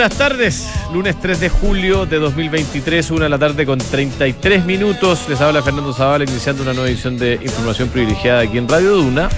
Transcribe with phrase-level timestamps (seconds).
[0.00, 0.66] buenas tardes.
[0.94, 5.26] Lunes 3 de julio de 2023, una de la tarde con 33 minutos.
[5.28, 9.28] Les habla Fernando Zavala iniciando una nueva edición de Información Privilegiada aquí en Radio Duna.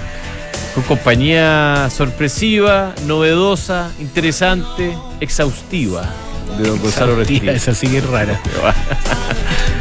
[0.72, 6.08] Con compañía sorpresiva, novedosa, interesante, exhaustiva
[6.56, 7.50] de don Gonzalo Restrillo.
[7.50, 8.40] Esa sí que es rara.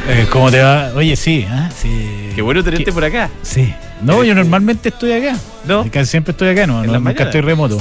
[0.09, 0.91] Eh, ¿Cómo te va?
[0.95, 1.69] Oye, sí, ¿ah?
[1.79, 2.31] sí.
[2.33, 3.29] Qué bueno tenerte por acá.
[3.43, 3.71] Sí.
[4.01, 5.37] No, yo normalmente estoy acá.
[5.63, 5.85] ¿No?
[5.91, 7.27] Casi siempre estoy acá, no, ¿En no nunca mañanas?
[7.27, 7.79] estoy remoto.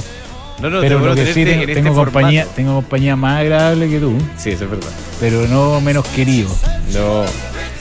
[0.60, 2.56] No, no, pero te lo que sí tenerte tengo, en tengo este compañía, formato.
[2.56, 4.88] tengo compañía más agradable que tú, Sí, eso es verdad.
[5.20, 6.48] pero no menos querido.
[6.92, 7.24] No.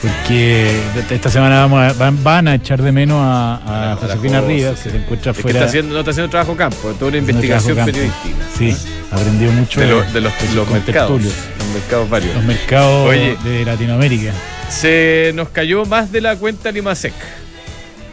[0.00, 0.80] Porque
[1.10, 4.78] esta semana vamos a- van, van a echar de menos a, a Josefina Jose, Rivas,
[4.78, 4.84] sí.
[4.84, 5.58] que se encuentra Es que fuera.
[5.58, 8.36] está haciendo, no está haciendo trabajo campo, es toda una investigación periodística.
[8.56, 8.74] Sí,
[9.10, 11.22] aprendió mucho De, lo- de los, los mercados.
[11.22, 12.34] Los mercados varios.
[12.34, 13.36] Los mercados Oye.
[13.44, 14.32] de Latinoamérica.
[14.70, 17.12] Se nos cayó más de la cuenta Limasec.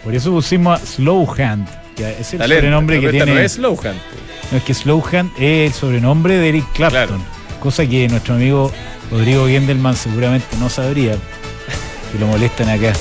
[0.03, 1.67] Por eso pusimos a Slowhand,
[2.03, 3.33] es el sobrenombre No, que tiene.
[3.33, 3.99] No es Slowhand.
[4.51, 7.07] No, es que Slowhand es el sobrenombre de Eric Clapton.
[7.07, 7.21] Claro.
[7.59, 8.71] Cosa que nuestro amigo
[9.11, 11.15] Rodrigo Gendelman seguramente no sabría.
[12.11, 12.93] Que lo molestan acá.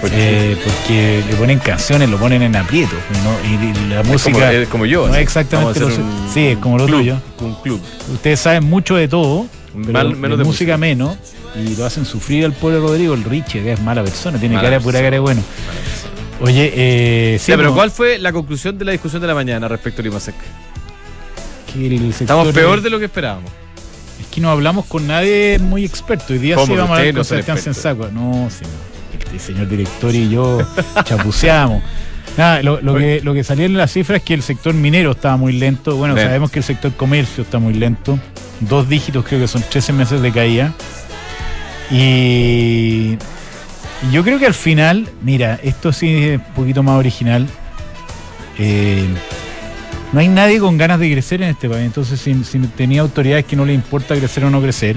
[0.00, 2.94] ¿Por Eh, porque le ponen canciones, lo ponen en aprieto.
[3.24, 3.48] ¿no?
[3.48, 4.32] Y, y la Es música.
[4.32, 5.08] como, es como yo.
[5.08, 7.20] no es exactamente lo su- sí, es como lo club, tuyo.
[7.40, 7.80] Un club.
[8.12, 11.16] Ustedes saben mucho de todo, pero Mal- menos de música, menos.
[11.56, 14.68] Y lo hacen sufrir al pobre Rodrigo, el Richie, que es mala persona, tiene Mala
[14.68, 15.42] cara pura cara de bueno.
[16.40, 19.66] Oye, eh, sí, pero no, ¿cuál fue la conclusión de la discusión de la mañana
[19.68, 20.34] respecto a Limasec?
[21.72, 23.50] que el sector- Estamos peor de lo que esperábamos.
[24.20, 26.32] Es que no hablamos con nadie muy experto.
[26.32, 27.58] Hoy día sí vamos a hablar no con son Sebastián.
[27.58, 28.10] Sensacua.
[28.12, 28.72] No, señor.
[29.32, 30.58] El señor director y yo
[31.04, 31.82] chapuceamos.
[32.36, 35.10] Nada, lo, lo que, lo que salió en las cifras es que el sector minero
[35.10, 35.96] estaba muy lento.
[35.96, 36.28] Bueno, Lento.
[36.28, 38.18] sabemos que el sector comercio está muy lento.
[38.60, 40.72] Dos dígitos, creo que son 13 meses de caída.
[41.90, 43.16] Y
[44.12, 47.46] yo creo que al final, mira, esto sí es un poquito más original.
[48.58, 49.06] Eh,
[50.12, 51.84] no hay nadie con ganas de crecer en este país.
[51.84, 54.96] Entonces, si, si tenía autoridades que no le importa crecer o no crecer,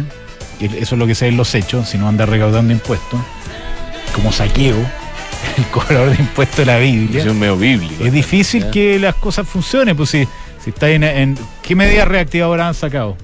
[0.60, 3.20] que eso es lo que se ve en los hechos, si no anda recaudando impuestos,
[4.16, 4.78] como saqueo,
[5.58, 8.04] el cobrador de impuestos de la Biblia, Es un medio bíblico.
[8.04, 8.72] es difícil Ya.
[8.72, 9.98] que las cosas funcionen.
[9.98, 10.28] Pues si,
[10.64, 13.18] si está en, en- ¿Qué medidas reactivadoras han sacado?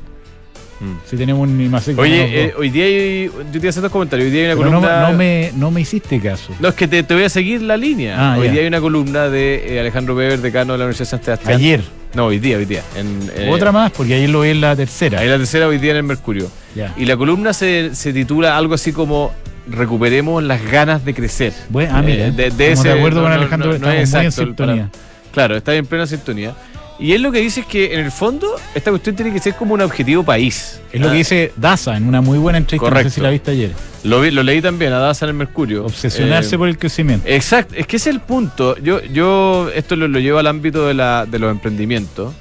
[0.80, 1.10] Mm.
[1.10, 4.26] Si tenemos un IMASEC Oye, eh, hoy día hay, yo te hacer dos comentarios.
[4.28, 5.12] Hoy día hay una Pero no, columna.
[5.12, 6.54] no me, no me hiciste caso.
[6.60, 8.16] No, es que te, te voy a seguir la línea.
[8.34, 8.52] Ah, hoy ya.
[8.54, 11.56] día hay una columna de eh, Alejandro Weber, decano de la Universidad de San Sebastián.
[11.58, 11.84] Ayer.
[12.14, 12.82] No, hoy día, hoy día.
[12.96, 15.20] En, eh, Otra más, porque ayer lo vi en la tercera.
[15.20, 16.50] Ahí la tercera hoy día en el Mercurio.
[16.76, 16.94] Ya.
[16.98, 19.32] Y la columna se, se titula algo así como
[19.70, 21.54] Recuperemos las ganas de crecer.
[21.70, 24.02] Bueno, ah, mira, Eh, de, ese- acuerdo no, con Alejandro, no, no es muy en
[24.02, 24.90] exacto el sintonía.
[24.92, 26.54] para- Claro, está en plena sintonía.
[27.00, 29.54] Y él lo que dice es que en el fondo esta cuestión tiene que ser
[29.56, 30.80] como un objetivo país.
[30.92, 33.10] Es lo Ah, que dice Daza en una muy buena entrevista, no Correcto.
[33.12, 33.72] sé si la viste ayer.
[34.04, 35.86] Lo, vi- lo leí también a Daza en el Mercurio.
[35.86, 37.28] Obsesionarse Eh, por el crecimiento.
[37.28, 38.76] Exacto, es que ese es el punto.
[38.80, 42.34] Yo, yo esto lo, lo llevo al ámbito de, la, de los emprendimientos.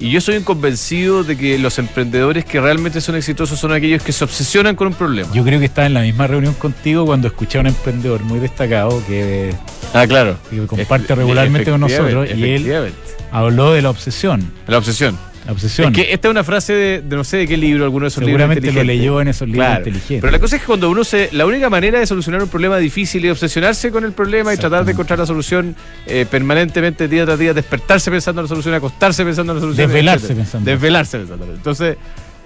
[0.00, 4.00] Y yo soy un convencido de que los emprendedores que realmente son exitosos son aquellos
[4.02, 5.28] que se obsesionan con un problema.
[5.34, 8.38] Yo creo que estaba en la misma reunión contigo cuando escuché a un emprendedor muy
[8.38, 9.52] destacado que,
[9.92, 10.36] ah, claro.
[10.48, 12.92] que comparte regularmente con nosotros y él.
[13.32, 14.50] Habló de la obsesión.
[14.66, 15.18] La obsesión.
[15.46, 15.88] La obsesión.
[15.88, 18.08] Es que esta es una frase de, de no sé de qué libro, alguno de
[18.08, 19.00] esos Seguramente libros lo inteligentes.
[19.06, 19.78] leyó en esos libros Claro.
[19.80, 20.20] inteligentes.
[20.20, 21.30] Pero la cosa es que cuando uno se.
[21.32, 24.84] La única manera de solucionar un problema difícil es obsesionarse con el problema y tratar
[24.84, 25.74] de encontrar la solución
[26.06, 29.86] eh, permanentemente, día tras día, despertarse pensando en la solución, acostarse pensando en la solución.
[29.86, 30.44] Desvelarse etcétera.
[30.44, 30.70] pensando.
[30.70, 31.44] Desvelarse pensando.
[31.46, 31.96] Entonces,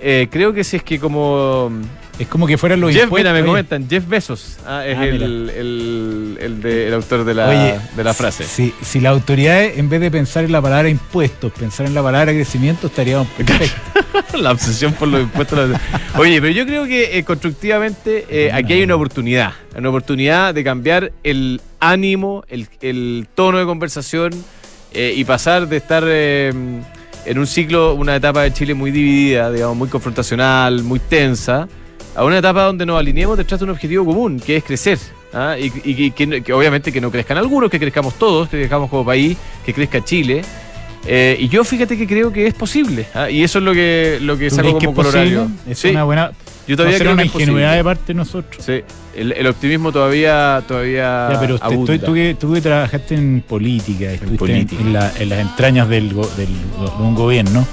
[0.01, 1.73] eh, creo que si es que como.
[2.23, 3.21] Es como que fueran los Jeff, impuestos.
[3.21, 7.25] mira, me oye, comentan, Jeff Bezos ah, es Ah, el, el, el de- el autor
[7.25, 8.45] de la, Oye, de la frase.
[8.45, 12.03] Si, si las autoridades, en vez de pensar en la palabra impuestos, pensar en la
[12.03, 13.73] palabra crecimiento, estaríamos perfectos.
[14.41, 15.71] la obsesión por los impuestos.
[16.17, 19.53] Oye, pero yo creo que eh, constructivamente eh, aquí hay una oportunidad.
[19.77, 24.33] Una oportunidad de cambiar el ánimo, el, el tono de conversación
[24.93, 26.53] eh, y pasar de estar eh,
[27.25, 31.69] en un ciclo, una etapa de Chile muy dividida, digamos, muy confrontacional, muy tensa,
[32.15, 34.99] a una etapa donde nos alineemos detrás de un objetivo común, que es crecer.
[35.33, 35.57] ¿ah?
[35.59, 38.91] Y, y- y que, que obviamente que no crezcan algunos, que crezcamos todos, que crezcamos
[38.91, 40.43] como país, que crezca Chile.
[41.07, 43.07] Eh, y yo fíjate que creo que es posible.
[43.15, 43.29] ¿ah?
[43.31, 45.49] Y eso es lo que, lo que ¿Tú saco que como es colorario.
[45.69, 46.31] Es Sí, una buena.
[46.69, 48.65] yo todavía creo una ingenuidad de parte de nosotros.
[48.65, 48.83] Sí,
[49.17, 53.43] el, el optimismo todavía, todavía Ya, pero usted- tú, tú que, tú que trabajaste en
[53.49, 54.81] política, en, política.
[54.81, 56.17] en la- en las entrañas del, del
[56.47, 57.67] de un gobierno,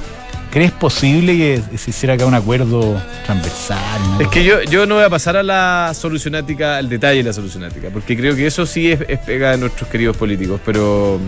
[0.51, 4.01] ¿crees posible que se hiciera acá un acuerdo transversal?
[4.19, 7.33] Es que yo, yo no voy a pasar a la solucionática, al detalle de la
[7.33, 11.19] solucionática, porque creo que eso sí es, es pega de nuestros queridos políticos, pero,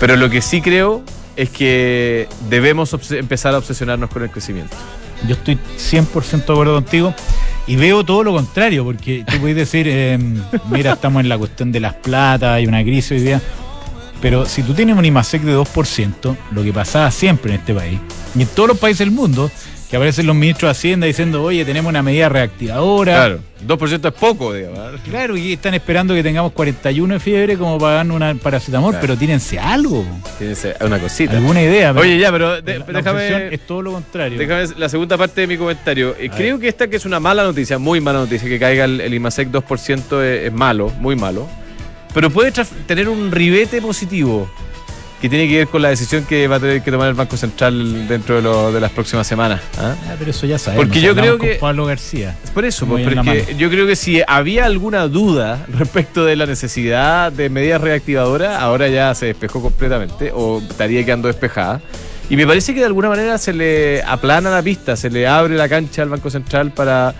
[0.00, 1.02] pero lo que sí creo
[1.36, 4.76] es que debemos empezar a obsesionarnos con el crecimiento.
[5.26, 7.14] Yo estoy 100% de acuerdo contigo
[7.66, 10.18] y veo todo lo contrario, porque tú puedes decir, eh,
[10.70, 13.42] mira, estamos en la cuestión de las platas, hay una crisis hoy día,
[14.20, 17.98] pero si tú tienes un IMASEC de 2%, lo que pasaba siempre en este país,
[18.36, 19.50] y en todos los países del mundo,
[19.90, 23.14] que aparecen los ministros de Hacienda diciendo, oye, tenemos una medida reactivadora.
[23.14, 24.78] Claro, 2% es poco, digamos.
[24.78, 24.98] ¿eh?
[25.08, 29.00] Claro, y están esperando que tengamos 41 de fiebre como para darnos una paracetamol, Claro.
[29.00, 30.04] pero tírense algo.
[30.38, 31.38] Tienes una cosita.
[31.38, 31.92] ¿Alguna idea?
[31.92, 34.38] Oye, ya, pero de- la- la déjame, es todo lo contrario.
[34.38, 36.14] déjame la segunda parte de mi comentario.
[36.18, 38.84] Eh, A creo que esta que es una mala noticia, muy mala noticia, que caiga
[38.84, 41.48] el, el IMASEC 2% es, es malo, muy malo.
[42.14, 42.52] Pero puede
[42.86, 44.48] tener un ribete positivo
[45.20, 47.36] que tiene que ver con la decisión que va a tener que tomar el Banco
[47.36, 49.60] Central dentro de, lo- de las próximas semanas.
[49.76, 49.96] ¿ah?
[50.08, 50.86] Ah, pero eso ya sabemos.
[50.86, 52.36] Porque yo creo que- Pablo García.
[52.44, 56.46] Es por eso, pues, porque yo creo que si había alguna duda respecto de la
[56.46, 61.80] necesidad de medidas reactivadoras, ahora ya se despejó completamente o estaría quedando despejada.
[62.30, 65.56] Y me parece que de alguna manera se le aplana la pista, se le abre
[65.56, 67.12] la cancha al Banco Central para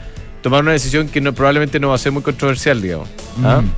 [0.48, 3.08] tomar una decisión que no, probablemente no va a ser muy controversial, digamos.
[3.44, 3.60] ¿ah?
[3.62, 3.70] Mm.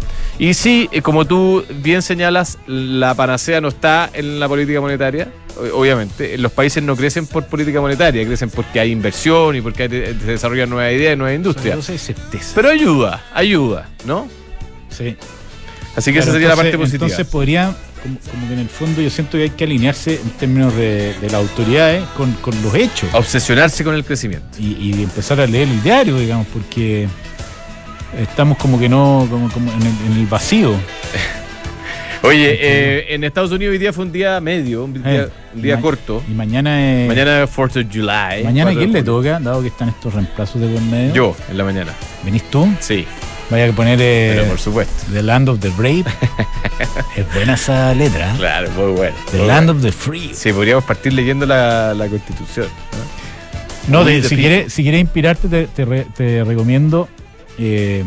[0.42, 5.28] Y sí, eh, como tú bien señalas, la panacea no está en la política monetaria,
[5.56, 6.38] o- obviamente.
[6.38, 10.14] Los países no crecen por política monetaria, crecen porque hay inversión y porque hay- se
[10.14, 11.90] desarrollan nuevas ideas, nuevas industrias.
[11.90, 12.52] Hay certeza.
[12.54, 14.28] Pero ayuda, ayuda, ¿no?
[14.88, 15.16] Sí.
[15.96, 17.04] Así que Claro, esa sería la parte positiva.
[17.06, 20.30] Entonces podría, como, como que en el fondo yo siento que hay que alinearse en
[20.30, 23.08] términos de, de las autoridades con, con los hechos.
[23.12, 24.46] Obsesionarse con el crecimiento.
[24.58, 27.08] y, y empezar a leer el diario, digamos, porque
[28.18, 30.74] estamos como que no, como, como en, el, en el vacío.
[32.22, 35.62] Oye, eh, en Estados Unidos hoy día fue un día medio, un día, Eh, un
[35.62, 36.22] día corto.
[36.28, 37.08] Y mañana es.
[37.08, 38.44] Mañana es 4th of July.
[38.44, 39.40] mañana 4 de ¿quién le toca?
[39.40, 41.14] Dado que están estos reemplazos de por medio.
[41.14, 41.92] Yo, en la mañana.
[42.22, 42.68] ¿Venís tú?
[42.80, 43.06] Sí,
[43.50, 44.94] Vaya a poner eh, pero por supuesto.
[45.12, 46.04] The Land of the Brave.
[47.16, 48.32] es buena esa letra.
[48.32, 48.36] ¿eh?
[48.38, 49.16] Claro, muy bueno.
[49.32, 49.78] The muy Land bueno.
[49.78, 50.30] of the Free.
[50.34, 52.68] Sí, podríamos partir leyendo la, la constitución.
[53.88, 54.04] ¿no?
[54.04, 57.08] De- si quieres si quieres inspirarte, te, te re- te recomiendo
[57.58, 58.04] eh,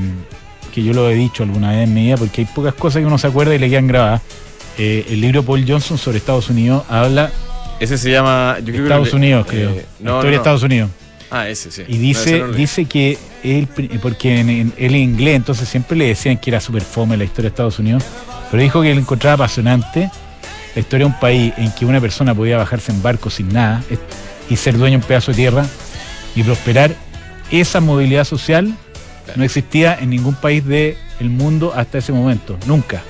[0.73, 3.05] que yo lo he dicho alguna vez en mi vida, porque hay pocas cosas que
[3.05, 4.21] uno se acuerda y le quedan grabadas.
[4.77, 7.31] Eh, el libro Paul Johnson sobre Estados Unidos habla
[7.79, 8.55] Ese se llama.
[8.59, 9.71] Yo creo que Estados Unidos, creo.
[9.99, 10.37] no, historia de.
[10.37, 10.89] Estados Unidos.
[11.29, 11.83] Ah, ese sí.
[11.87, 13.67] Y dice, no dice que él,
[14.01, 17.23] porque en, en- él es inglés, entonces siempre le decían que era súper fome la
[17.23, 18.03] historia de Estados Unidos,
[18.49, 20.09] pero dijo que él encontraba apasionante
[20.75, 23.83] la historia de un país en que una persona podía bajarse en barco sin nada
[24.49, 25.65] y ser dueño de un pedazo de tierra
[26.35, 26.95] y prosperar.
[27.51, 28.73] Esa movilidad social
[29.35, 30.95] no existía en ningún país del
[31.29, 33.01] mundo hasta ese momento, nunca.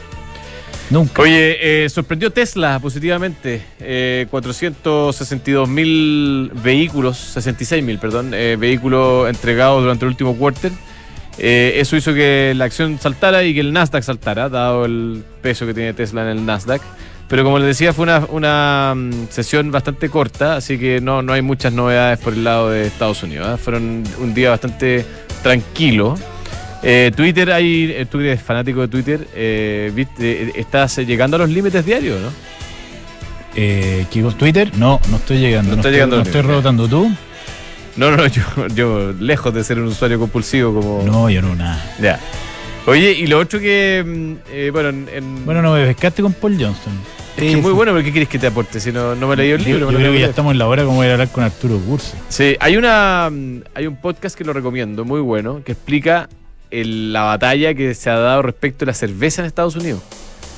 [0.90, 1.22] Nunca.
[1.22, 3.62] Oye, eh, sorprendió Tesla positivamente.
[3.80, 10.72] Eh, 462 mil vehículos, 66 mil, perdón, eh, vehículos entregados durante el último quarter.
[11.38, 15.66] Eh, eso hizo que la acción saltara y que el Nasdaq saltara, dado el peso
[15.66, 16.82] que tiene Tesla en el Nasdaq.
[17.28, 21.34] Pero como les decía, fue una, una mm, sesión bastante corta, así que no, no
[21.34, 23.48] hay muchas novedades por el lado de Estados Unidos.
[23.56, 23.58] ¿eh?
[23.58, 25.06] Fueron un día bastante
[25.42, 26.16] tranquilo.
[26.86, 31.40] Eh, Twitter, hay, eh, tú eres fanático de Twitter, eh, viste, eh, estás llegando a
[31.40, 32.30] los límites diarios, ¿no?
[33.56, 34.70] Eh, ¿qué con Twitter?
[34.78, 35.70] No, no estoy llegando.
[35.70, 37.10] No No, estoy, llegando no estoy rebotando tú.
[37.96, 38.42] No, no, yo,
[38.76, 41.04] yo lejos de ser un usuario compulsivo como...
[41.04, 41.94] No, yo no, nada.
[42.02, 42.20] Ya.
[42.88, 46.34] Oye, y lo otro que, mm, eh, bueno, en, en- Bueno, no me pescaste con
[46.34, 46.94] Paul Johnson.
[47.38, 48.80] es que es muy bueno, pero ¿qué quieres que te aporte?
[48.82, 49.86] Si no, no me leí el Yo, libro.
[49.86, 51.78] yo lo creo que ya estamos en la hora como voy a hablar con Arturo
[51.78, 52.18] Curse.
[52.28, 56.28] Sí, hay una mm, hay un podcast que lo recomiendo, muy bueno, que explica
[56.82, 60.02] el- la batalla que se ha dado respecto a la cerveza en Estados Unidos.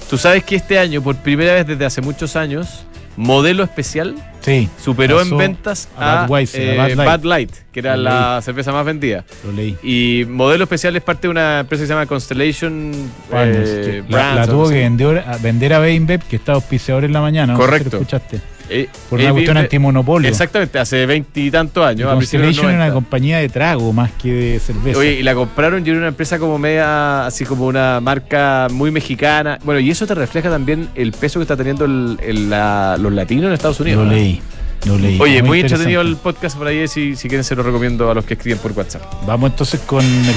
[0.09, 2.85] Tú sabes que este año, por primera vez desde hace muchos años,
[3.17, 7.51] Modelo Especial Sí, superó en ventas a a, Budweiser, eh, a Light.
[7.71, 9.23] Que era Lo la cerveza más vendida.
[9.43, 9.75] lo leí.
[9.81, 12.91] Y Modelo Especial es parte de una empresa que se llama Constellation
[13.31, 16.53] Partners, eh, la, Brands, la tuvo no que vender a, vender a Beinbev, que está
[16.53, 17.53] auspiciador en la mañana.
[17.53, 17.89] no Correcto.
[17.93, 18.39] lo escuchaste.
[18.69, 20.29] Eh, Por eh, una cuestión eh, antimonopolio.
[20.29, 22.11] Exactamente, hace veintitantos años.
[22.11, 22.93] Constellation era una 90.
[22.93, 24.99] compañía de trago más que de cerveza.
[24.99, 28.91] Oye, y la compraron y era una empresa como media, así como una marca muy
[28.91, 29.59] mexicana.
[29.63, 33.11] Bueno, y eso te refleja también el peso que está teniendo el- el- la- los
[33.13, 33.99] latinos en Estados Unidos.
[34.03, 34.11] lo ¿no?
[34.15, 34.41] leí.
[34.85, 35.19] Lo leí.
[35.19, 35.65] Oye, muy, interesante.
[35.91, 38.59] entretenido el podcast por ahí, si, si quieren se lo recomiendo a los que escriben
[38.59, 39.01] por WhatsApp.
[39.25, 40.35] Vamos entonces con el.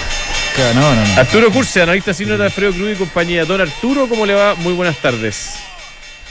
[0.75, 1.21] No, no, no.
[1.21, 3.45] Arturo Curse, analista senior de Alfredo Cruz y compañía.
[3.45, 4.55] Don Arturo, ¿cómo le va?
[4.57, 5.55] Muy buenas tardes.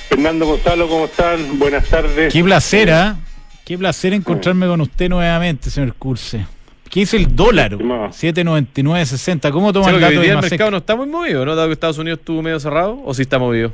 [0.10, 1.60] Fernando Gonzalo, ¿cómo están?
[1.60, 2.34] Buenas tardes.
[2.34, 3.18] Qué placer, ¿ah?
[3.66, 6.46] Qué placer encontrarme con usted nuevamente, señor Curse.
[6.90, 7.74] ¿Qué dice el dólar?
[7.74, 8.08] Estimado.
[8.08, 9.52] 7.99.60.
[9.52, 11.54] ¿Cómo toma el dato hoy de día el mercado no está muy movido, ¿no?
[11.56, 13.74] Dado que Estados Unidos estuvo medio cerrado, ¿o sí está movido?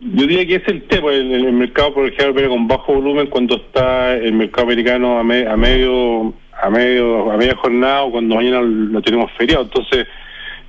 [0.00, 3.56] Yo diría que es el tema, el, el mercado por ejemplo con bajo volumen cuando
[3.56, 8.34] está el mercado americano a, me- a medio a medio a media jornada o cuando
[8.34, 9.62] mañana lo tenemos feriado.
[9.64, 10.06] Entonces,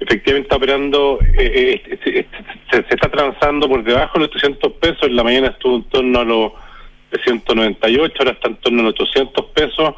[0.02, 4.74] efectivamente está operando, eh, eh, se, se- se está transando por debajo de los 300
[4.74, 6.52] pesos, en la mañana estuvo en torno a los
[7.12, 9.94] 398, ahora está en torno a los 800 pesos.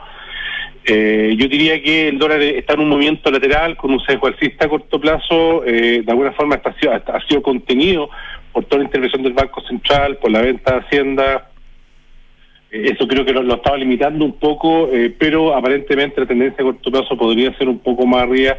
[0.85, 4.65] Eh, yo diría que el dólar está en un movimiento lateral con un sesgo alcista
[4.65, 5.61] a corto plazo.
[5.61, 8.09] de alguna forma está, ha, sido, contenido
[8.51, 11.49] por toda la intervención del Banco Central, por la venta de Hacienda.
[12.69, 17.15] Eso creo que lo, estaba limitando un poco, pero aparentemente la tendencia a corto plazo
[17.15, 18.57] podría ser un poco más arriba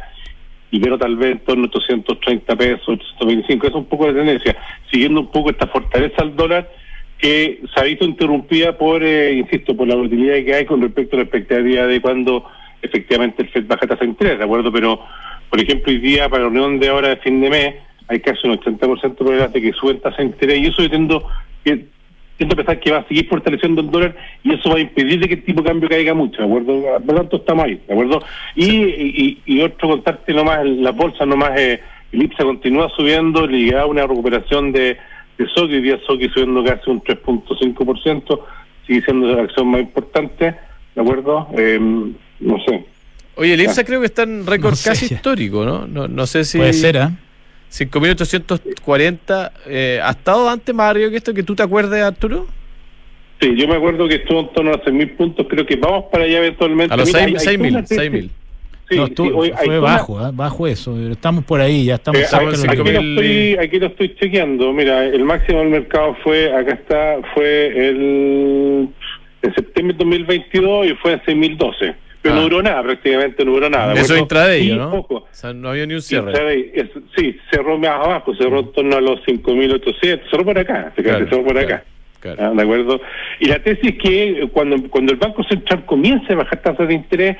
[0.71, 3.67] y pero tal vez en torno a 830 pesos, 825.
[3.67, 4.55] Es un poco de tendencia,
[4.91, 6.69] siguiendo un poco esta fortaleza al dólar
[7.17, 11.15] que se ha visto interrumpida por, eh, insisto, por la volatilidad que hay con respecto
[11.15, 12.45] a la expectativa de cuando
[12.81, 14.71] efectivamente el FED baja tasa de interés, ¿de acuerdo?
[14.71, 14.99] Pero,
[15.49, 17.75] por ejemplo, hoy día para la reunión de ahora de fin de mes
[18.07, 20.89] hay casi un 80% de probabilidad de que suben tasa de interés y eso yo
[20.89, 21.27] tendo
[22.37, 25.27] siento pensar que va a seguir fortaleciendo el dólar y eso va a impedir de
[25.27, 26.81] que el tipo de cambio caiga mucho, ¿de acuerdo?
[27.05, 28.21] Por lo tanto, estamos ahí, ¿de acuerdo?
[28.55, 31.79] Y, y, y otro contarte nomás, las bolsas nomás, eh,
[32.11, 34.97] el IPSA continúa subiendo, ligado a una recuperación de,
[35.37, 38.39] de SOCI, hoy día SOCI subiendo casi un 3.5%,
[38.85, 40.55] sigue siendo la acción más importante,
[40.95, 41.47] ¿de acuerdo?
[41.57, 42.85] Eh, no sé.
[43.37, 45.87] Oye, el IPSA creo que está en récord No sé casi histórico, ¿no?
[45.87, 46.07] ¿no?
[46.07, 46.57] No sé si...
[46.57, 47.11] Puede ser, ¿ah?
[47.77, 49.51] 5.840.
[49.67, 52.47] Eh, ¿Ha estado antes más arriba que esto que tú te acuerdes, Arturo?
[53.41, 56.23] Sí, yo me acuerdo que estuvo en torno a 6.000 puntos, creo que vamos para
[56.23, 56.93] allá eventualmente.
[56.93, 57.47] A los Mira, hay- 6.000.
[57.49, 57.85] hay toda una 6.000.
[57.85, 58.29] tesis- 6.000.
[58.87, 60.31] Sí, no, sí, estuvo- hoy fue bajo, ¿ah?
[60.31, 60.95] bajo eso.
[61.09, 64.15] Estamos por ahí, ya estamos Eh, cerca aquí, aquí los lo estoy, aquí lo estoy
[64.15, 64.71] chequeando.
[64.73, 68.87] Mira, el máximo del mercado fue, acá está, fue el
[69.41, 71.95] en septiembre de 2022 y fue en 6012.
[72.25, 72.37] Pero Ah.
[72.39, 73.93] no duró nada, prácticamente no duró nada.
[73.93, 74.89] ¿de Eso intraday, ¿no?
[74.89, 75.15] poco.
[75.17, 76.31] O sea, no había ni un cierre.
[76.31, 80.91] intraday, es- sí, cerró más abajo, cerró en torno a los 5.800, cerró por acá,
[80.95, 81.83] Claro, cerró por claro, acá.
[82.19, 82.37] claro.
[82.41, 82.99] Ah, ¿De acuerdo?
[83.39, 86.87] Y la tesis es que eh, cuando, cuando el Banco Central comience a bajar tasas
[86.87, 87.37] de interés,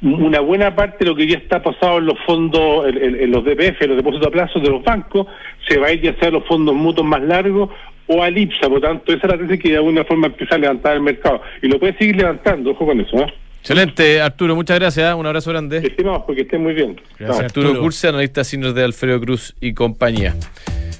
[0.00, 3.30] una buena parte de lo que ya está pasado en los fondos, en, en- en
[3.30, 5.26] los DPF, en los depósitos a plazo de los bancos,
[5.68, 7.68] se va a ir ya sea a los fondos mutuos más largos
[8.06, 8.68] o al IPSA.
[8.68, 11.40] Por tanto, esa es la tesis que de alguna forma empieza a levantar el mercado.
[11.62, 13.16] Y lo puede seguir levantando, ojo con eso.
[13.22, 13.32] ¿eh?
[13.62, 15.14] Excelente, Arturo, muchas gracias.
[15.14, 15.78] Un abrazo grande.
[15.78, 17.00] Estimados, porque estén muy bien.
[17.16, 17.44] Gracias.
[17.44, 17.82] Arturo Arturo.
[17.84, 20.34] Curse, analista senior de Alfredo Cruz y compañía.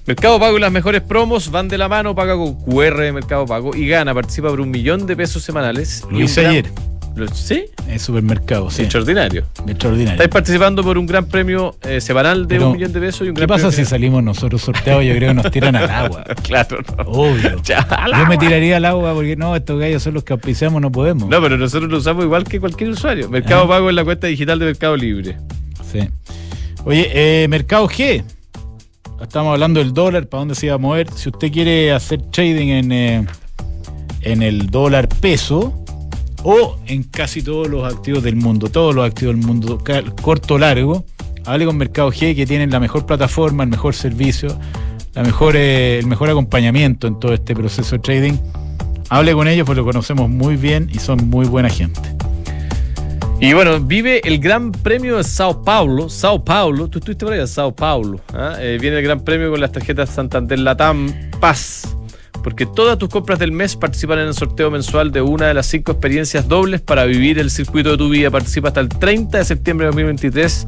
[0.06, 3.46] Mercado Pago y las mejores promos van de la mano, paga con QR de Mercado
[3.46, 6.04] Pago y gana, participa por un millón de pesos semanales.
[6.12, 6.64] Y un gran- ayer
[7.34, 7.64] ¿Sí?
[7.88, 8.82] en supermercado, sí.
[8.82, 9.44] Extraordinario.
[9.66, 10.12] Extraordinario.
[10.12, 13.30] Estáis participando por un gran premio eh, semanal de Pero, un millón de pesos y
[13.30, 15.04] un ¿Qué gran pasa premio si salimos nosotros sorteados?
[15.04, 16.24] Yo creo que nos tiran al agua.
[16.42, 17.04] Claro, no.
[17.04, 17.60] Obvio.
[17.64, 20.80] Ya, al Yo me tiraría al agua porque no, estos gallos son los que auspiciamos,
[20.80, 21.28] no podemos.
[21.28, 23.28] No, pero nosotros lo usamos igual que cualquier usuario.
[23.28, 23.68] Mercado Ah.
[23.68, 25.36] Pago es la cuenta digital de Mercado Libre.
[25.90, 26.00] Sí.
[26.84, 28.24] Oye, eh, Mercado G.
[29.20, 31.08] Estamos hablando del dólar, para dónde se iba a mover.
[31.14, 33.26] Si usted quiere hacer trading en, eh,
[34.22, 35.81] en el dólar peso
[36.44, 39.82] o en casi todos los activos del mundo, todos los activos del mundo,
[40.20, 41.04] corto o largo,
[41.44, 44.56] hable con Mercado G que tienen la mejor plataforma, el mejor servicio,
[45.14, 48.34] la mejor, eh, el mejor acompañamiento en todo este proceso de trading.
[49.08, 52.00] Hable con ellos porque lo conocemos muy bien y son muy buena gente.
[53.40, 56.08] Y bueno, vive el Gran Premio de Sao Paulo.
[56.08, 58.20] Sao Paulo, tú estuviste por allá, Sao Paulo.
[58.32, 58.54] ¿ah?
[58.60, 61.96] Eh, viene el Gran Premio con las tarjetas Santander Latam Paz.
[62.42, 65.66] Porque todas tus compras del mes participan en el sorteo mensual de una de las
[65.66, 68.30] cinco experiencias dobles para vivir el circuito de tu vida.
[68.30, 70.66] Participa hasta el 30 de septiembre de 2023.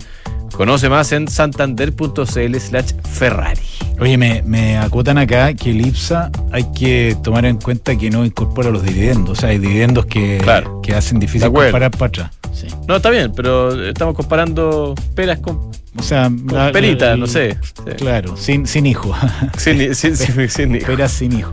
[0.57, 3.61] Conoce más en santander.cl slash Ferrari.
[3.99, 8.25] Oye, me, me acotan acá que el IPSA hay que tomar en cuenta que no
[8.25, 9.38] incorpora los dividendos.
[9.38, 10.81] O sea, hay dividendos que, Claro.
[10.83, 12.31] que hacen difícil comparar para atrás.
[12.52, 12.69] Sí.
[12.87, 15.59] No, está bien, pero estamos comparando peras con,
[15.96, 17.56] O sea, con peritas, no sé.
[17.62, 17.92] Sí.
[17.96, 19.14] Claro, sin, sin hijo.
[19.56, 21.52] Sin, sin, sin- sin- Peras sin hijo.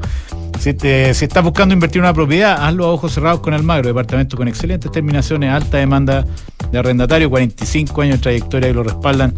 [0.59, 3.87] Si, te- si estás buscando invertir en una propiedad, hazlo a ojos cerrados con Almagro,
[3.87, 6.25] departamento con excelentes terminaciones, alta demanda
[6.71, 9.33] de arrendatario, 45 años de trayectoria que lo respaldan.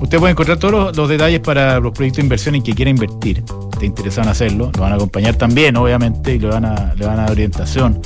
[0.00, 2.90] Usted puede encontrar todos los, los detalles para los proyectos de inversión en que quiera
[2.90, 3.42] invertir.
[3.78, 7.18] Te interesan hacerlo, lo van a acompañar también, obviamente, y le van a, le van
[7.18, 8.00] a dar orientación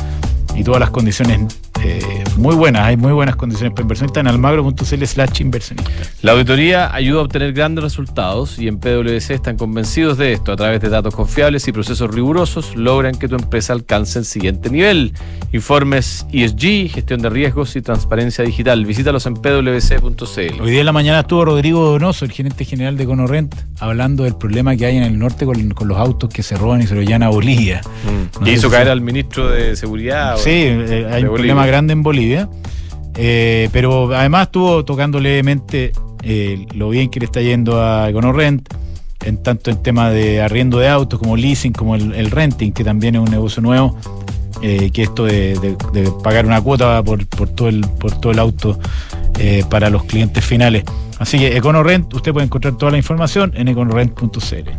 [0.56, 1.40] y todas las condiciones
[1.84, 2.82] eh, muy buenas.
[2.86, 4.06] Hay muy buenas condiciones para inversión.
[4.06, 5.90] Está en almagro.cl slash inversionista.
[6.22, 10.52] La auditoría ayuda a obtener grandes resultados y en PwC están convencidos de esto.
[10.52, 14.70] A través de datos confiables y procesos rigurosos logran que tu empresa alcance el siguiente
[14.70, 15.12] nivel.
[15.52, 18.84] Informes ESG, gestión de riesgos y transparencia digital.
[18.84, 20.60] Visítalos en pwc.cl.
[20.60, 24.36] Hoy día en la mañana estuvo Rodrigo Donoso, el gerente general de Conorrent, hablando del
[24.36, 26.94] problema que hay en el norte con, con los autos que se roban y se
[26.94, 27.80] lo llevan a Bolivia.
[28.04, 28.38] Mm.
[28.38, 30.36] No Que sé hizo caer al ministro de Seguridad.
[30.36, 31.54] Sí, eh, hay un Bolivia.
[31.54, 32.48] problema grande en Bolivia.
[33.20, 38.72] Eh, pero además estuvo tocando levemente eh, lo bien que le está yendo a Conorrent,
[39.24, 43.16] en tanto en tema de arriendo de autos, como leasing, como el, renting, que también
[43.16, 43.98] es un negocio nuevo.
[44.62, 45.76] eh, que esto de,
[46.22, 48.78] pagar una cuota por, todo el por todo el auto
[49.68, 50.82] para los clientes finales.
[51.18, 54.70] Así que EconoRent, usted puede encontrar toda la información en econorent.cl.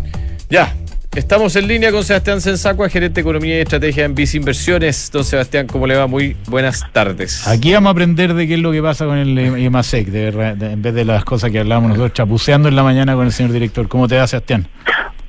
[0.50, 0.76] Ya.
[1.16, 5.10] Estamos en línea con Sebastián Sensacua, gerente de Economía y Estrategia en Vice Inversiones.
[5.12, 6.06] Don Sebastián, ¿cómo le va?
[6.06, 7.48] Muy buenas tardes.
[7.48, 10.56] Aquí vamos a aprender de qué es lo que pasa con el IMASEC, de, verdad,
[10.56, 13.32] de- en vez de las cosas que hablábamos nosotros chapuceando en la mañana con el
[13.32, 13.88] señor director.
[13.88, 14.68] ¿Cómo te va, Sebastián?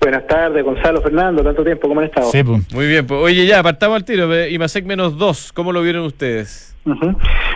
[0.00, 2.30] Buenas tardes, Gonzalo, Fernando, tanto tiempo, ¿cómo han estado?
[2.30, 2.72] Sí, pues.
[2.75, 3.18] Muy bien, pues.
[3.22, 6.76] Oye, ya, apartamos al tiro, IMASEC menos dos, ¿cómo lo vieron ustedes?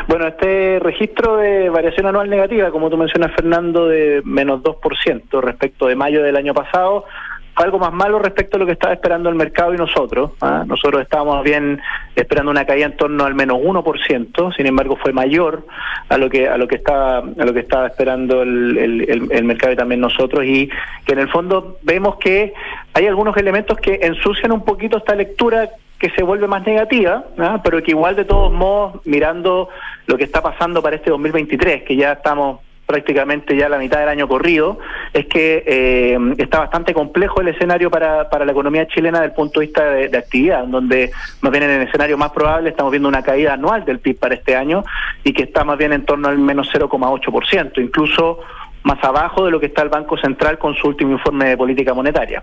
[0.07, 5.87] Bueno, este registro de variación anual negativa, como tú mencionas, Fernando, de menos 2% respecto
[5.87, 7.07] de mayo del año pasado,
[7.55, 10.33] fue algo más malo respecto a lo que estaba esperando el mercado y nosotros.
[10.41, 10.65] ¿ah?
[10.67, 11.81] Nosotros estábamos bien
[12.17, 15.67] esperando una caída en torno al menos 1%, sin embargo fue mayor
[16.09, 19.45] a lo que a lo que estaba a lo que estaba esperando el, el, el,
[19.45, 20.69] mercado y también nosotros y
[21.05, 22.53] que en el fondo vemos que
[22.93, 27.61] hay algunos elementos que ensucian un poquito esta lectura que se vuelve más negativa, ¿ah?
[27.63, 29.69] pero que igual de todos modos mirando
[30.07, 34.09] lo que está pasando para este 2023, que ya estamos prácticamente ya la mitad del
[34.09, 34.79] año corrido,
[35.13, 39.37] es que eh, está bastante complejo el escenario para, para la economía chilena desde el
[39.37, 41.11] punto de vista de, actividad, donde
[41.41, 44.35] más bien en el escenario más probable estamos viendo una caída anual del PIB para
[44.35, 44.85] este año
[45.23, 48.41] y que está más bien en torno al menos 0,8%, incluso
[48.85, 51.95] más abajo de lo que está el Banco Central con su último informe de política
[51.95, 52.43] monetaria.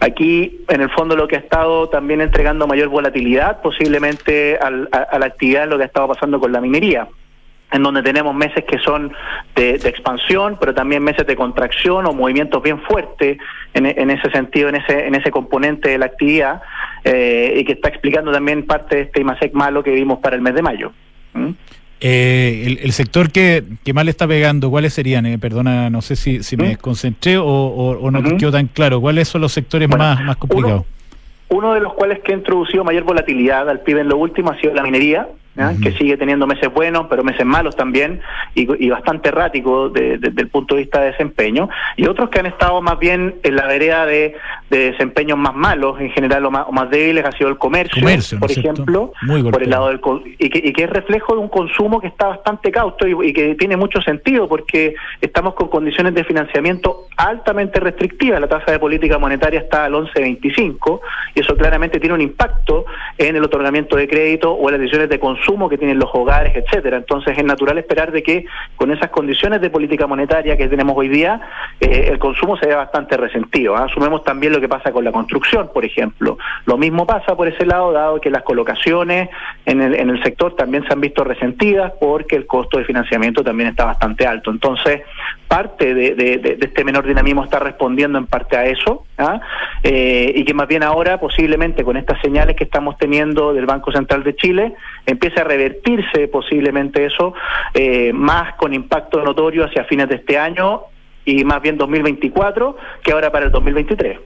[0.00, 5.26] Aquí, en el fondo, lo que ha estado también entregando mayor volatilidad posiblemente a la
[5.26, 7.06] actividad lo que ha estado pasando con la minería
[7.72, 9.12] en donde tenemos meses que son
[9.54, 13.38] de, expansión, pero también meses de contracción o movimientos bien fuertes
[13.74, 16.62] en, ese sentido, en ese, en ese componente de la actividad,
[17.04, 20.42] eh, y que está explicando también parte de este IMASEC malo que vimos para el
[20.42, 20.92] mes de mayo.
[21.32, 21.50] ¿Mm?
[22.04, 25.24] Eh, el, sector que, que, más le está pegando, ¿cuáles serían?
[25.24, 26.78] Eh, perdona, no sé si, si me ¿Mm?
[26.78, 29.00] concentré o, no quedó tan claro.
[29.00, 30.84] ¿Cuáles son los sectores más, más complicados?
[31.48, 34.60] Uno, de los cuales que ha introducido mayor volatilidad al PIB en lo último ha
[34.60, 35.28] sido la minería,
[35.82, 38.20] que sigue teniendo meses buenos, pero meses malos también,
[38.54, 42.80] y, bastante errático desde el punto de vista de desempeño, y otros que han estado
[42.80, 44.34] más bien en la vereda de,
[44.70, 48.02] desempeños más malos, en general o más, más débiles, ha sido el comercio,
[48.40, 49.12] por ejemplo,
[49.50, 50.00] por el lado del
[50.38, 53.54] y que, y que es reflejo de un consumo que está bastante cauto y, que
[53.56, 59.18] tiene mucho sentido, porque estamos con condiciones de financiamiento altamente restrictivas, la tasa de política
[59.18, 61.00] monetaria está al 11.25,
[61.34, 62.86] y eso claramente tiene un impacto
[63.18, 66.10] en el otorgamiento de crédito o en las decisiones de consumo consumo que tienen los
[66.12, 66.96] hogares, etcétera.
[66.96, 68.44] Entonces es natural esperar de que
[68.76, 71.40] con esas condiciones de política monetaria que tenemos hoy día,
[71.80, 73.76] eh, el consumo se vea bastante resentido.
[73.76, 73.84] ¿ah?
[73.84, 76.38] Asumemos también lo que pasa con la construcción, por ejemplo.
[76.66, 79.30] Lo mismo pasa por ese lado, dado que las colocaciones
[79.66, 83.42] en el, en el sector también se han visto resentidas porque el costo de financiamiento
[83.42, 84.50] también está bastante alto.
[84.50, 85.02] Entonces,
[85.48, 89.38] parte de, este menor dinamismo está respondiendo en parte a eso, ¿ah?
[89.82, 93.92] eh, y que más bien ahora posiblemente con estas señales que estamos teniendo del Banco
[93.92, 94.72] Central de Chile,
[95.32, 97.34] empiece a revertirse posiblemente eso,
[97.74, 100.82] eh, más con impacto notorio hacia fines de este año
[101.24, 104.18] y más bien 2024 que ahora para el 2023.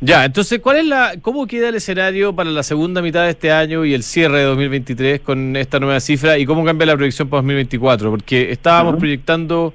[0.00, 3.50] Ya, entonces, ¿cuál es la, ¿cómo queda el escenario para la segunda mitad de este
[3.50, 7.28] año y el cierre de 2023 con esta nueva cifra y cómo cambia la proyección
[7.28, 8.10] para 2024?
[8.10, 9.72] Porque estábamos proyectando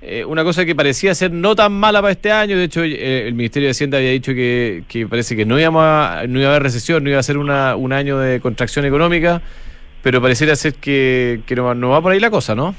[0.00, 2.56] eh, una cosa que parecía ser no tan mala para este año.
[2.56, 6.24] De hecho, eh, el Ministerio de Hacienda había dicho que, parece que no, íbamos a,
[6.28, 9.42] no iba a haber recesión, no iba a ser una, un año de contracción económica,
[10.02, 12.74] pero pareciera ser que, no, va por ahí la cosa, ¿no?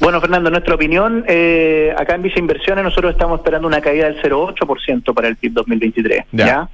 [0.00, 4.06] Bueno, Fernando, en nuestra opinión, eh, acá en Visa Inversiones nosotros estamos esperando una caída
[4.06, 6.24] del 0,8% para el PIB 2023.
[6.32, 6.68] ¿ya?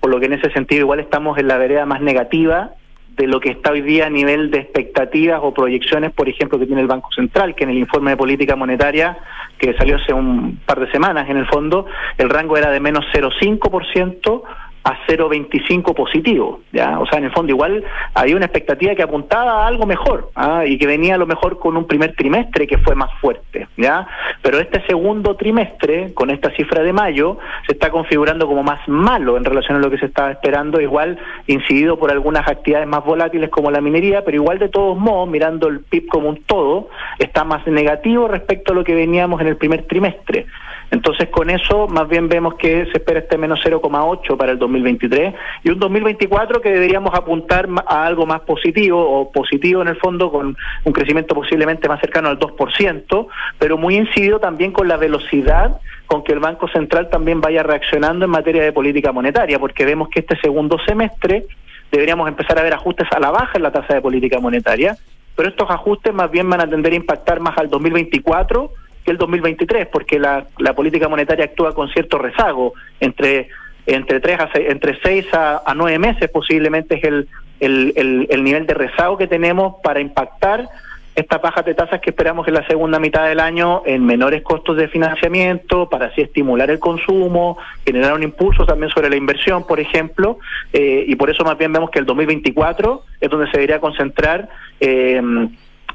[0.00, 2.70] por lo que en ese sentido igual estamos en la vereda más negativa
[3.16, 6.66] de lo que está hoy día a nivel de expectativas o proyecciones, por ejemplo, que
[6.66, 9.16] tiene el Banco Central, que en el informe de política monetaria
[9.58, 11.86] que salió hace un par de semanas, en el fondo,
[12.18, 14.42] el rango era de menos 0,5%
[14.84, 17.00] a 0,25 positivo, ¿ya?
[17.00, 20.64] O sea, en el fondo igual había una expectativa que apuntaba a algo mejor, ¿ah?
[20.66, 24.06] y que venía a lo mejor con un primer trimestre que fue más fuerte, ¿ya?
[24.42, 29.38] Pero este segundo trimestre, con esta cifra de mayo, se está configurando como más malo
[29.38, 33.48] en relación a lo que se estaba esperando, igual incidido por algunas actividades más volátiles
[33.48, 37.44] como la minería, pero igual de todos modos, mirando el PIB como un todo, está
[37.44, 40.46] más negativo respecto a lo que veníamos en el primer trimestre.
[40.90, 45.34] Entonces, con eso, más bien vemos que se espera este menos 0,8 para el 2023
[45.62, 50.30] y un 2024 que deberíamos apuntar a algo más positivo o positivo en el fondo
[50.30, 53.26] con un crecimiento posiblemente más cercano al 2%,
[53.58, 58.26] pero muy incidido también con la velocidad con que el Banco Central también vaya reaccionando
[58.26, 61.46] en materia de política monetaria, porque vemos que este segundo semestre
[61.90, 64.96] deberíamos empezar a ver ajustes a la baja en la tasa de política monetaria,
[65.34, 68.70] pero estos ajustes más bien van a tender a impactar más al 2024
[69.04, 73.48] que el 2023, porque la, la política monetaria actúa con cierto rezago entre
[73.86, 77.28] entre tres a seis, entre seis a, nueve meses posiblemente es el,
[77.60, 80.68] el, el, el nivel de rezago que tenemos para impactar
[81.14, 84.76] estas bajas de tasas que esperamos en la segunda mitad del año en menores costos
[84.76, 89.78] de financiamiento, para así estimular el consumo, generar un impulso también sobre la inversión, por
[89.78, 90.38] ejemplo,
[90.72, 94.48] eh, y por eso más bien vemos que el 2024 es donde se debería concentrar
[94.80, 95.22] eh,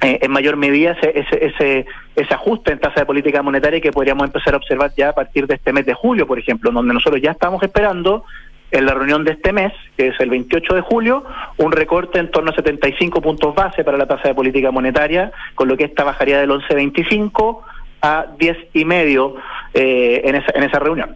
[0.01, 1.85] eh, en mayor medida ese, ese,
[2.15, 5.45] ese, ajuste en tasa de política monetaria que podríamos empezar a observar ya a partir
[5.45, 8.23] de este mes de julio, por ejemplo, donde nosotros ya estamos esperando
[8.71, 11.25] en la reunión de este mes, que es el 28 de julio,
[11.57, 15.67] un recorte en torno a 75 puntos base para la tasa de política monetaria, con
[15.67, 17.62] lo que esta bajaría del 11.25
[18.01, 19.35] a 10.5
[19.73, 21.15] eh, en, esa, en esa reunión.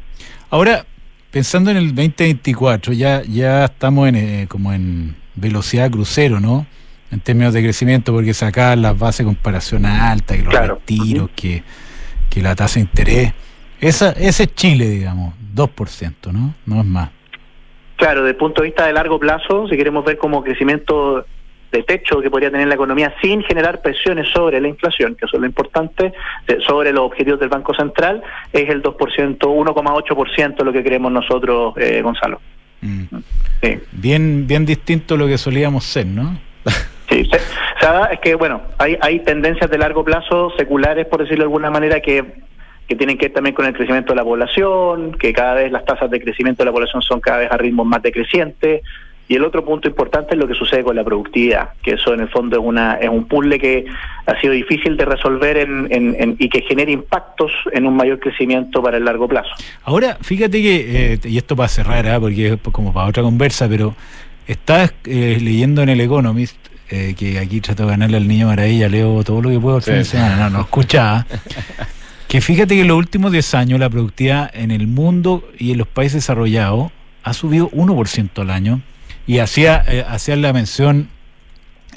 [0.50, 0.86] Ahora,
[1.32, 6.66] pensando en el 2024, ya, ya estamos en, eh, como en velocidad crucero, ¿no?
[7.14, 11.64] En términos de crecimiento, porque sacar las bases de comparación altas, que los retiros, que,
[12.30, 13.34] que la tasa de interés.
[13.80, 16.56] Esa, ese es Chile, digamos, 2%, ¿no?
[16.66, 17.10] No es más.
[17.98, 21.26] Claro, desde el punto de vista de largo plazo, si queremos ver como crecimiento
[21.72, 25.38] de techo que podría tener la economía sin generar presiones sobre la inflación, que eso
[25.38, 26.14] es lo importante,
[26.66, 28.22] sobre los objetivos del Banco Central,
[28.52, 28.96] es el 2%,
[29.38, 32.40] 1,8% lo que creemos nosotros, eh, Gonzalo.
[32.82, 33.04] Mm.
[33.92, 36.38] Bien, bien distinto a lo que solíamos ser, ¿no?
[37.10, 37.30] Sí,
[38.12, 42.00] es que, bueno, hay, hay tendencias de largo plazo seculares, por decirlo de alguna manera,
[42.00, 42.44] que
[42.88, 45.86] que tienen que ver también con el crecimiento de la población, que cada vez las
[45.86, 48.82] tasas de crecimiento de la población son cada vez a ritmos más decrecientes,
[49.28, 52.20] y el otro punto importante es lo que sucede con la productividad, que eso en
[52.20, 53.86] el fondo es una es un puzzle que
[54.26, 58.98] ha sido difícil de resolver en, y que genera impactos en un mayor crecimiento para
[58.98, 59.50] el largo plazo.
[59.84, 62.20] Ahora, fíjate que, eh, y esto va a cerrar, ¿eh?
[62.20, 63.96] porque es como para otra conversa, pero
[64.46, 66.58] estás eh, leyendo en el Economist,
[66.94, 69.84] eh, que aquí trato de ganarle al niño maravilla, leo todo lo que puedo el
[69.84, 71.26] fin de semana, no, no escucha,
[72.28, 75.80] que fíjate que en los últimos 10 años la productividad en el mundo y en
[75.80, 76.92] los países desarrollados
[77.24, 78.82] ha subido 1% al año.
[79.26, 81.10] Y hacía, eh, hacía la mención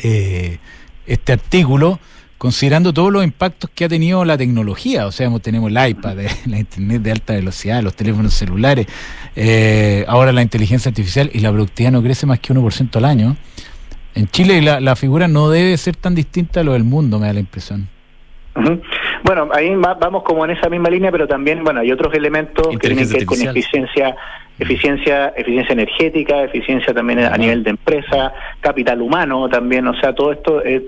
[0.02, 0.58] eh,
[1.06, 2.00] este artículo
[2.38, 6.58] considerando todos los impactos que ha tenido la tecnología, o sea, tenemos el iPad, la
[6.58, 8.86] internet de alta velocidad, los teléfonos celulares,
[9.34, 13.36] eh, ahora la inteligencia artificial y la productividad no crece más que 1% al año.
[14.16, 17.26] En Chile la, la figura no debe ser tan distinta a lo del mundo, me
[17.26, 17.88] da la impresión.
[19.22, 22.78] Bueno, ahí vamos como en esa misma línea, pero también, bueno, hay otros elementos que
[22.78, 24.16] tienen que ver con eficiencia
[24.58, 30.32] eficiencia eficiencia energética, eficiencia también a nivel de empresa, capital humano también, o sea, todo
[30.32, 30.84] esto, es,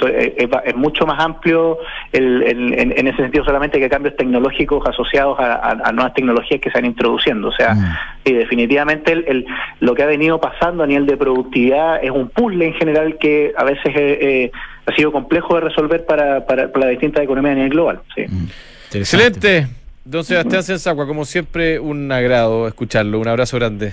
[0.75, 1.79] mucho más amplio
[2.13, 7.49] en, ese sentido solamente que cambios tecnológicos asociados a, nuevas tecnologías que se han introduciendo,
[7.49, 7.97] o sea, mm.
[8.25, 9.47] y definitivamente el,
[9.81, 13.53] lo que ha venido pasando a nivel de productividad es un puzzle en general que
[13.57, 14.51] a veces eh, eh,
[14.89, 18.01] ha sido complejo de resolver para, para, para las distintas economías a nivel global.
[18.15, 18.23] Sí.
[18.27, 18.97] Mm.
[18.97, 19.67] Excelente.
[20.05, 23.21] Don Sebastián Sensacua, como siempre, un agrado escucharlo.
[23.21, 23.93] Un abrazo grande.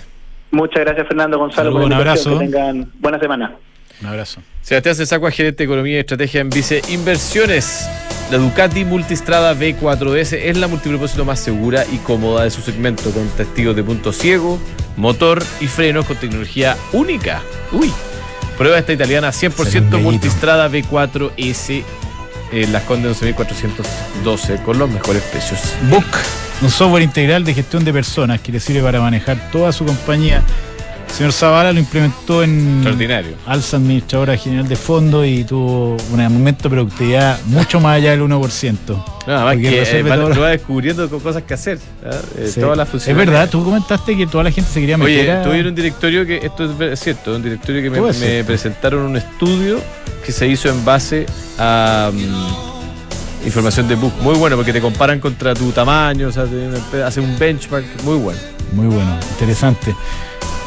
[0.51, 1.75] Muchas gracias, Fernando Gonzalo.
[1.75, 2.39] un abrazo.
[2.39, 3.55] Que tengan buena semana.
[4.01, 4.41] Un abrazo.
[4.61, 7.89] Sebastián Sensacua, gerente de Economía y Estrategia en Vice Inversiones.
[8.31, 13.27] La Ducati Multistrada V4S es la multipropósito más segura y cómoda de su segmento, con
[13.29, 14.57] testigos de punto ciego,
[14.95, 17.41] motor y frenos con tecnología única.
[17.71, 17.91] Uy.
[18.57, 21.83] Prueba esta italiana 100% Multistrada V4S
[22.53, 25.59] en Las Condes 11.412 con los mejores precios.
[25.89, 26.05] Book,
[26.61, 30.41] un software integral de gestión de personas que le sirve para manejar toda su compañía.
[31.15, 33.35] Señor Zavala lo implementó en Extraordinario.
[33.45, 38.21] Alza Administradora General de Fondo y tuvo un aumento de productividad mucho más allá del
[38.23, 38.77] 1%.
[39.27, 41.79] Nada más que eh, va, va, descubriendo cosas que hacer.
[42.37, 45.37] Eh, todas las es verdad, tú comentaste que toda la gente se quería meter.
[45.37, 49.79] Oye, tuvieron un directorio que, esto es cierto, un directorio que me presentaron un estudio
[50.25, 51.25] que se hizo en base
[51.57, 54.13] a mm, información de book.
[54.21, 56.45] Muy bueno, porque te comparan contra tu tamaño, o sea,
[57.05, 58.39] hace un benchmark muy bueno.
[58.73, 59.95] Muy bueno, interesante.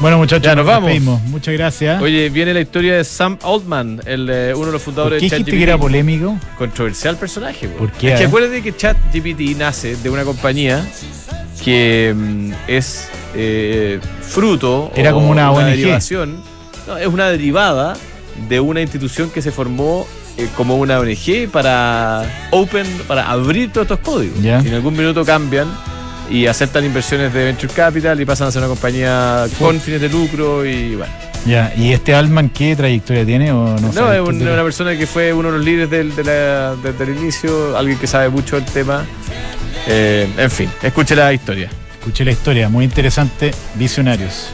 [0.00, 0.92] Bueno, muchachos, ya nos, vamos.
[1.24, 2.00] Muchas gracias.
[2.00, 5.50] Oye, viene la historia de Sam Altman, el, eh, uno de los fundadores de ChatGPT.
[5.50, 6.38] que era polémico?
[6.56, 7.68] Controversial personaje.
[7.68, 8.12] ¿Por qué?
[8.12, 10.86] Es que acuérdate que ChatGPT nace de una compañía
[11.64, 14.92] que mm, es eh, fruto.
[14.94, 16.42] Era como una, una derivación.
[16.86, 17.96] No, es una derivada
[18.48, 20.06] de una institución que se formó
[20.36, 24.38] eh, como una ONG para open, para abrir todos estos códigos.
[24.40, 25.66] Y en algún minuto cambian
[26.30, 30.08] y aceptan inversiones de venture capital y pasan a ser una compañía con fines de
[30.08, 31.12] lucro y bueno.
[31.46, 33.52] Ya, ¿y este Altman qué trayectoria tiene?
[33.52, 37.16] O no, no es una persona que fue uno de los líderes del, desde el
[37.16, 39.04] inicio, alguien que sabe mucho del tema.
[39.86, 41.70] Eh, en fin, escuche la historia.
[41.98, 43.52] Escuche la historia, muy interesante.
[43.76, 44.50] Visionarios.